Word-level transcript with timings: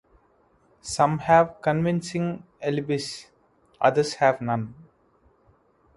Some 0.81 1.19
have 1.19 1.57
convincing 1.61 2.43
alibis, 2.59 3.27
others 3.79 4.15
have 4.15 4.41
none. 4.41 4.73